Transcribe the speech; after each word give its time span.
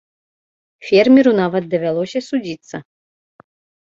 Фермеру 0.87 1.31
нават 1.41 1.63
давялося 1.73 2.19
судзіцца. 2.29 2.75